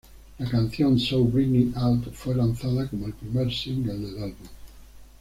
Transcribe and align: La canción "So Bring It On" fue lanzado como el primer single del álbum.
La 0.39 0.49
canción 0.49 0.97
"So 0.99 1.23
Bring 1.23 1.55
It 1.69 1.77
On" 1.77 2.01
fue 2.01 2.33
lanzado 2.33 2.89
como 2.89 3.05
el 3.05 3.13
primer 3.13 3.53
single 3.53 3.93
del 3.99 4.17
álbum. 4.23 4.47